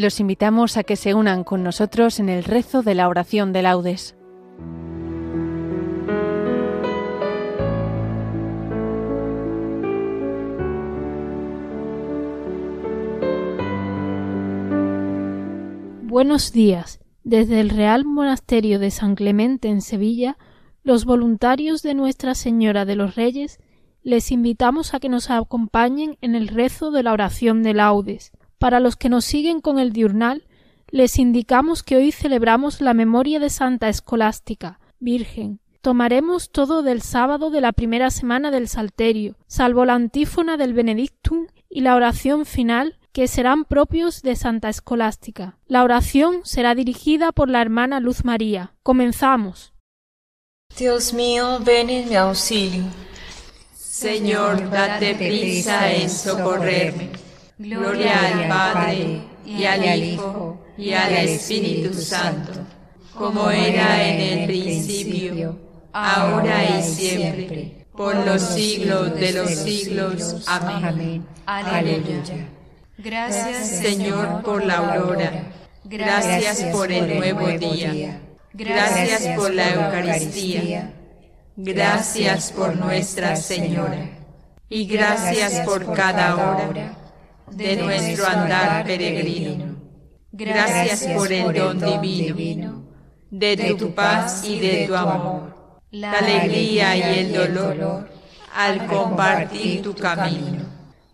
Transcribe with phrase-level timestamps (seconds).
[0.00, 3.60] Los invitamos a que se unan con nosotros en el rezo de la oración de
[3.60, 4.16] laudes.
[16.04, 17.00] Buenos días.
[17.22, 20.38] Desde el Real Monasterio de San Clemente en Sevilla,
[20.82, 23.58] los voluntarios de Nuestra Señora de los Reyes
[24.02, 28.32] les invitamos a que nos acompañen en el rezo de la oración de laudes.
[28.60, 30.44] Para los que nos siguen con el diurnal,
[30.90, 35.60] les indicamos que hoy celebramos la memoria de Santa Escolástica, Virgen.
[35.80, 41.46] Tomaremos todo del sábado de la primera semana del Salterio, salvo la antífona del Benedictum
[41.70, 45.56] y la oración final que serán propios de Santa Escolástica.
[45.66, 48.74] La oración será dirigida por la hermana Luz María.
[48.82, 49.72] Comenzamos.
[50.76, 52.84] Dios mío, ven en mi auxilio.
[53.74, 57.29] Señor, date prisa en socorrerme.
[57.60, 62.52] Gloria al Padre, y al Hijo, y al Espíritu Santo,
[63.14, 65.58] como era en el principio,
[65.92, 70.42] ahora y siempre, por los siglos de los siglos.
[70.46, 71.26] Amén.
[71.44, 72.48] Aleluya.
[72.96, 75.52] Gracias, Señor, por la aurora.
[75.84, 78.22] Gracias por el nuevo día.
[78.54, 80.94] Gracias por la Eucaristía.
[81.56, 84.08] Gracias por Nuestra Señora.
[84.70, 86.96] Y gracias por cada hora
[87.52, 89.76] de nuestro andar peregrino.
[90.32, 92.84] Gracias por el don divino
[93.30, 98.08] de tu paz y de tu amor, la alegría y el dolor
[98.54, 100.64] al compartir tu camino.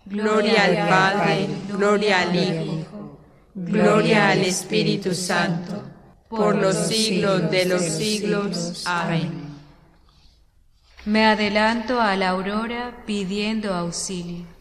[0.04, 3.18] Gloria al Padre, gloria al Hijo,
[3.54, 5.82] gloria al Espíritu Santo,
[6.28, 8.84] por los siglos de los siglos.
[8.86, 9.46] Amén.
[11.04, 14.55] Me adelanto a la aurora pidiendo auxilio.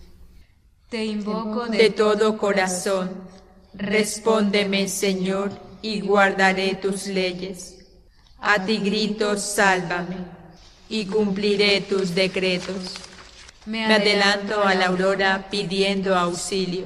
[0.96, 3.12] Te invoco de todo corazón.
[3.74, 5.52] Respóndeme, Señor,
[5.82, 7.86] y guardaré tus leyes.
[8.40, 10.16] A ti grito, sálvame,
[10.88, 12.94] y cumpliré tus decretos.
[13.66, 16.86] Me adelanto a la aurora pidiendo auxilio,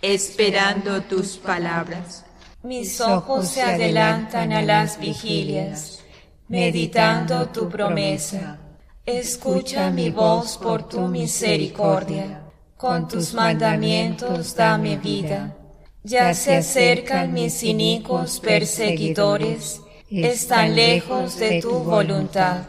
[0.00, 2.24] esperando tus palabras.
[2.62, 6.02] Mis ojos se adelantan a las vigilias,
[6.48, 8.58] meditando tu promesa.
[9.04, 12.47] Escucha mi voz por tu misericordia,
[12.78, 15.54] con tus mandamientos dame vida.
[16.04, 22.62] Ya se acercan mis inicuos perseguidores, están lejos de tu voluntad.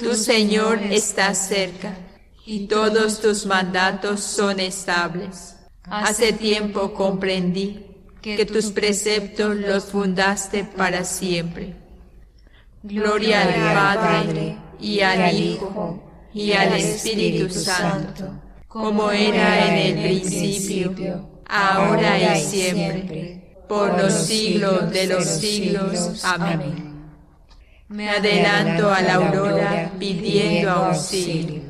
[0.00, 1.96] Tu Señor está cerca
[2.44, 5.56] y todos tus mandatos son estables.
[5.84, 7.86] Hace tiempo comprendí
[8.20, 11.74] que tus preceptos los fundaste para siempre.
[12.82, 16.02] Gloria al Padre y al Hijo
[16.34, 18.30] y al Espíritu Santo,
[18.72, 26.24] como era en el principio, ahora y siempre, por los siglos de los siglos.
[26.24, 26.92] Amén.
[27.88, 31.60] Me adelanto a la aurora pidiendo auxilio.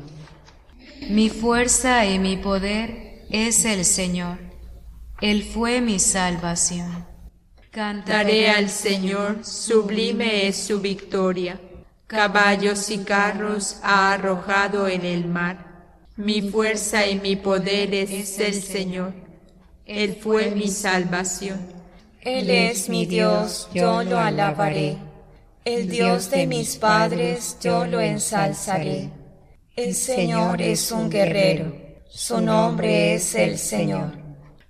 [1.09, 4.37] Mi fuerza y mi poder es el Señor.
[5.19, 7.05] Él fue mi salvación.
[7.69, 11.59] Cantaré al Señor, sublime es su victoria.
[12.07, 15.72] Caballos y carros ha arrojado en el mar.
[16.15, 19.13] Mi fuerza y mi poder es el Señor.
[19.83, 21.59] Él fue mi salvación.
[22.21, 24.97] Él es mi Dios, yo lo alabaré.
[25.65, 29.09] El Dios de mis padres, yo lo ensalzaré.
[29.75, 31.75] El Señor es un guerrero,
[32.07, 34.11] su nombre es el Señor.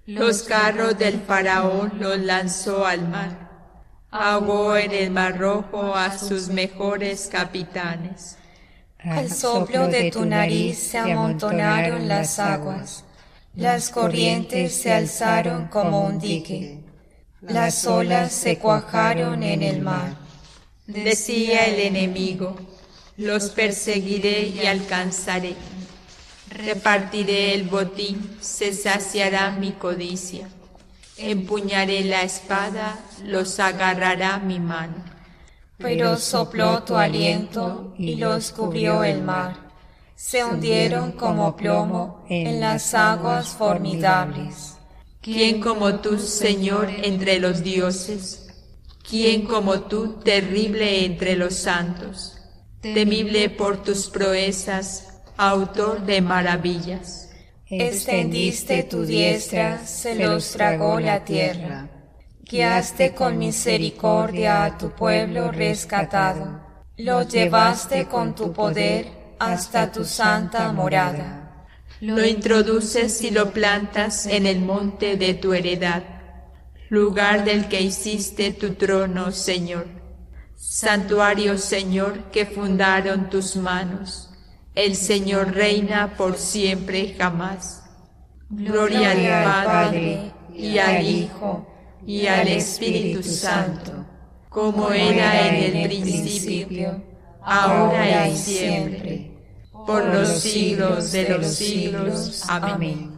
[0.06, 3.76] Los carros del faraón los lanzó al mar,
[4.12, 8.38] ahogó en el mar rojo a sus mejores capitanes.
[9.06, 13.04] Al soplo de tu nariz se amontonaron las aguas,
[13.54, 16.80] las corrientes se alzaron como un dique,
[17.42, 20.16] las olas se cuajaron en el mar.
[20.88, 22.56] Decía el enemigo,
[23.18, 25.56] los perseguiré y alcanzaré.
[26.50, 30.48] Repartiré el botín, se saciará mi codicia.
[31.18, 35.13] Empuñaré la espada, los agarrará mi mano.
[35.84, 39.72] Pero sopló tu aliento y los cubrió el mar.
[40.16, 44.78] Se hundieron como plomo en las aguas formidables.
[45.22, 48.48] ¿Quién como tú, Señor, entre los dioses?
[49.08, 52.40] ¿Quién como tú, terrible entre los santos?
[52.84, 57.30] temible por tus proezas, autor de maravillas.
[57.70, 61.90] Extendiste tu diestra, se los tragó la tierra.
[62.46, 66.60] Guiaste con misericordia a tu pueblo rescatado.
[66.98, 69.08] Lo llevaste con tu poder
[69.40, 71.66] hasta tu santa morada.
[72.02, 76.04] Lo introduces y lo plantas en el monte de tu heredad.
[76.90, 79.88] lugar del que hiciste tu trono, Señor.
[80.56, 84.30] Santuario, Señor, que fundaron tus manos.
[84.76, 87.86] El Señor reina por siempre y jamás.
[88.50, 91.73] Gloria al Padre, y al Hijo,
[92.06, 94.06] y al Espíritu Santo,
[94.50, 97.04] como era en el principio,
[97.42, 99.32] ahora y siempre,
[99.86, 102.44] por los siglos de los siglos.
[102.48, 103.14] Amén.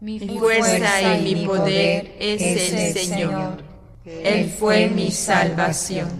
[0.00, 3.62] Mi fuerza y mi poder es el Señor.
[4.04, 6.10] Él fue mi salvación.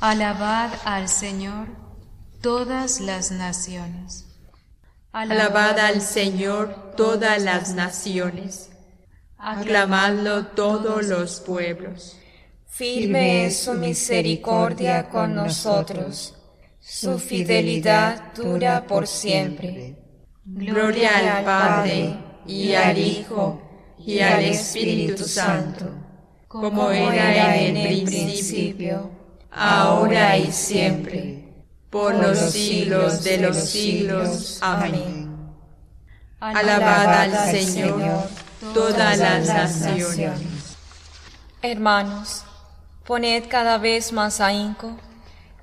[0.00, 1.66] Alabad al Señor
[2.40, 4.26] todas las naciones.
[5.12, 8.70] Alabad al Señor todas las naciones.
[9.46, 12.16] Aclamadlo todos los pueblos.
[12.66, 16.34] Firme es su misericordia con nosotros.
[16.80, 19.98] Su fidelidad dura por siempre.
[20.46, 23.60] Gloria al Padre y al Hijo,
[23.98, 25.90] y al Espíritu Santo,
[26.48, 29.10] como era en el principio,
[29.50, 34.58] ahora y siempre, por los siglos de los siglos.
[34.62, 35.36] Amén.
[36.40, 40.40] Alabad al Señor todas las naciones.
[41.62, 42.42] Hermanos,
[43.06, 44.96] poned cada vez más ahínco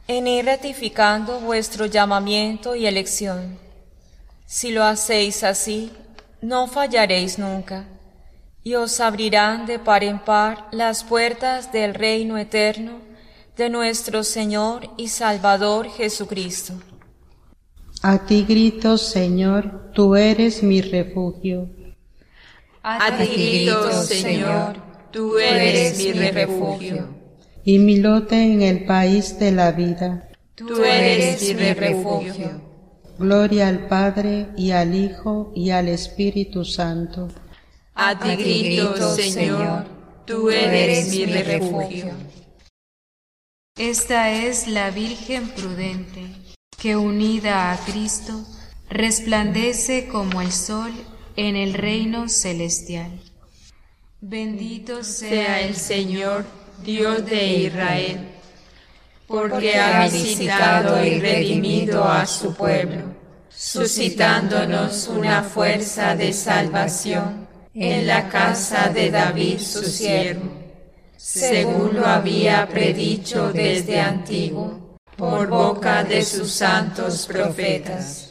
[0.07, 3.57] en ir ratificando vuestro llamamiento y elección.
[4.45, 5.91] Si lo hacéis así,
[6.41, 7.85] no fallaréis nunca,
[8.63, 12.99] y os abrirán de par en par las puertas del reino eterno
[13.55, 16.73] de nuestro Señor y Salvador Jesucristo.
[18.01, 21.69] A ti grito, Señor, tú eres mi refugio.
[22.83, 24.77] A ti grito, Señor,
[25.11, 27.09] tú eres mi refugio.
[27.63, 30.29] Y mi lote en el país de la vida.
[30.55, 32.61] Tú eres mi refugio.
[33.19, 37.27] Gloria al Padre y al Hijo y al Espíritu Santo.
[37.93, 39.85] A ti grito, Señor,
[40.25, 42.13] tú eres mi refugio.
[43.77, 46.21] Esta es la Virgen prudente,
[46.79, 48.43] que unida a Cristo,
[48.89, 50.91] resplandece como el sol
[51.35, 53.11] en el reino celestial.
[54.19, 56.45] Bendito sea el Señor,
[56.83, 58.27] Dios de Israel,
[59.27, 63.21] porque ha visitado y redimido a su pueblo
[63.55, 70.51] suscitándonos una fuerza de salvación en la casa de David su siervo,
[71.15, 78.30] según lo había predicho desde antiguo por boca de sus santos profetas.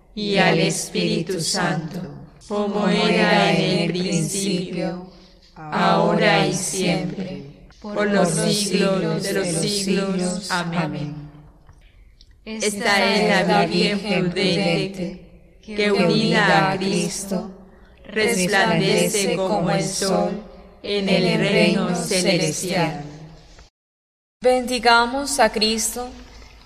[0.15, 2.01] y al Espíritu Santo,
[2.47, 5.11] como era en el principio,
[5.55, 10.51] ahora y siempre, por los siglos de los siglos.
[10.51, 11.15] Amén.
[12.43, 17.51] Esta es la Virgen prudente que unida a Cristo
[18.03, 20.41] resplandece como el sol
[20.83, 23.03] en el reino celestial.
[24.41, 26.09] Bendigamos a Cristo,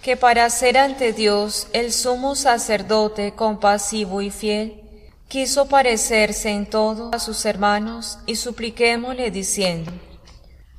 [0.06, 4.84] que para ser ante Dios el sumo sacerdote compasivo y fiel,
[5.28, 9.92] quiso parecerse en todo a sus hermanos y supliquémosle diciendo,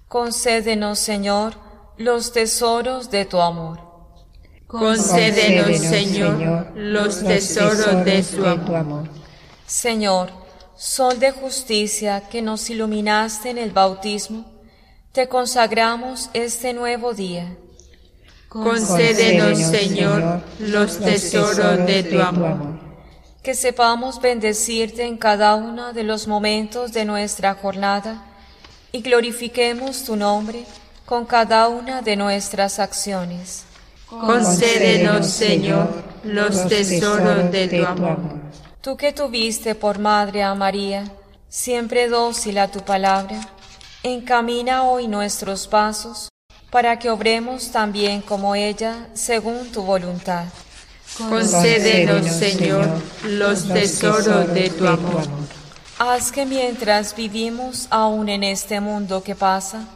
[0.07, 1.55] Concédenos, Señor,
[1.97, 3.81] los tesoros de tu amor.
[4.69, 9.11] Concédenos, Señor, los tesoros de tu amor.
[9.67, 10.31] Señor,
[10.77, 14.45] Sol de justicia que nos iluminaste en el bautismo,
[15.11, 17.57] te consagramos este nuevo día
[18.63, 22.57] Concédenos, Señor, los tesoros de tu amor.
[23.43, 28.25] Que sepamos bendecirte en cada uno de los momentos de nuestra jornada
[28.93, 30.65] y glorifiquemos tu nombre
[31.05, 33.65] con cada una de nuestras acciones.
[34.09, 35.89] Concédenos, Señor,
[36.25, 38.19] los tesoros de tu amor.
[38.81, 41.05] Tú que tuviste por madre a María,
[41.49, 43.39] siempre dócil a tu palabra,
[44.03, 46.29] encamina hoy nuestros pasos
[46.77, 50.45] para que obremos también como ella, según tu voluntad.
[51.17, 52.87] Concédenos, Señor,
[53.25, 55.23] los tesoros de tu amor.
[55.99, 59.89] Haz que mientras vivimos aún en este mundo que pasa,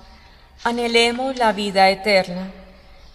[0.65, 2.51] anhelemos la vida eterna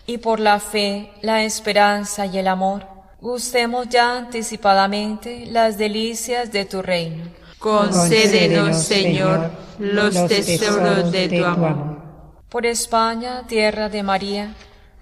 [0.06, 2.86] y por la fe, la esperanza y el amor,
[3.20, 7.24] gustemos ya anticipadamente las delicias de tu reino.
[7.58, 11.95] Concédenos, Señor, los tesoros de tu amor
[12.50, 14.56] por España, tierra de María,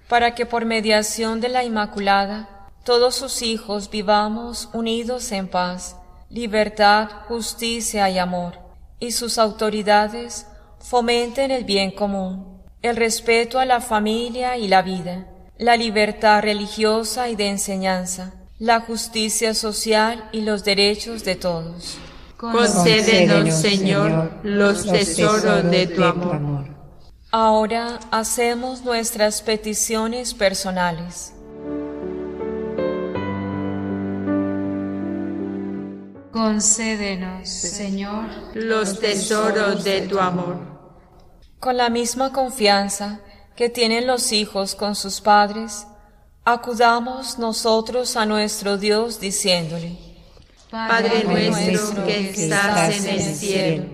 [0.08, 5.96] para que por mediación de la Inmaculada todos sus hijos vivamos unidos en paz,
[6.28, 8.58] libertad, justicia y amor,
[9.00, 10.46] y sus autoridades
[10.78, 17.30] fomenten el bien común, el respeto a la familia y la vida, la libertad religiosa
[17.30, 21.96] y de enseñanza, la justicia social y los derechos de todos.
[22.36, 26.73] Concédenos, Señor, los tesoros de tu amor
[27.36, 31.32] Ahora hacemos nuestras peticiones personales.
[36.30, 40.58] Concédenos, Señor, los tesoros de tu amor.
[41.58, 43.18] Con la misma confianza
[43.56, 45.88] que tienen los hijos con sus padres,
[46.44, 49.98] acudamos nosotros a nuestro Dios diciéndole,
[50.70, 53.93] Padre nuestro que estás en el cielo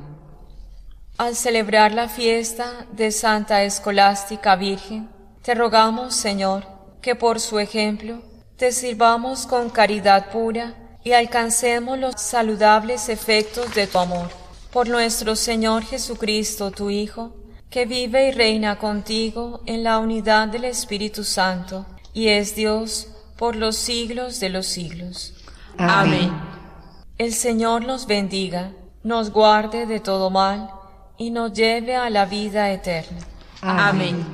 [1.17, 5.09] al celebrar la fiesta de Santa Escolástica Virgen,
[5.41, 6.65] te rogamos, Señor,
[7.01, 8.21] que por su ejemplo
[8.57, 14.29] te sirvamos con caridad pura y alcancemos los saludables efectos de tu amor.
[14.71, 17.35] Por nuestro Señor Jesucristo, tu Hijo,
[17.69, 23.55] que vive y reina contigo en la unidad del Espíritu Santo, y es Dios por
[23.55, 25.33] los siglos de los siglos.
[25.77, 26.31] Amén.
[27.17, 30.69] El Señor nos bendiga, nos guarde de todo mal,
[31.21, 33.19] y nos lleve a la vida eterna.
[33.61, 34.25] Amén.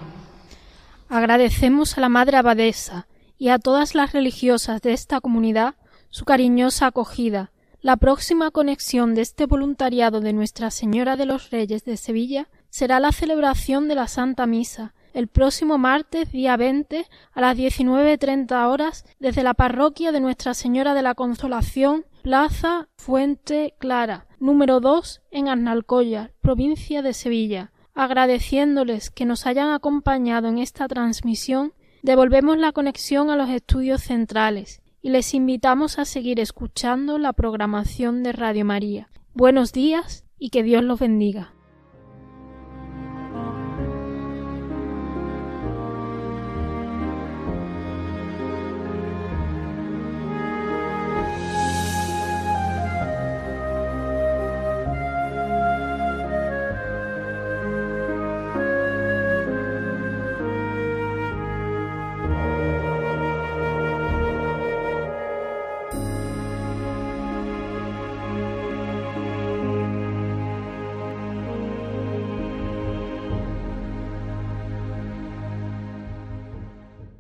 [1.10, 5.76] Agradecemos a la Madre Abadesa y a todas las religiosas de esta comunidad
[6.10, 7.52] su cariñosa acogida.
[7.82, 13.02] La próxima conexión de este voluntariado de Nuestra Señora de los Reyes de Sevilla será
[13.02, 19.04] la celebración de la Santa Misa el próximo martes día 20 a las 19.30 horas
[19.20, 25.48] desde la parroquia de Nuestra Señora de la Consolación Plaza Fuente Clara, número 2 en
[25.48, 27.72] Arnalcoya, provincia de Sevilla.
[27.94, 31.72] Agradeciéndoles que nos hayan acompañado en esta transmisión,
[32.04, 38.24] devolvemos la conexión a los estudios centrales y les invitamos a seguir escuchando la programación
[38.24, 39.08] de Radio María.
[39.34, 41.54] Buenos días y que Dios los bendiga.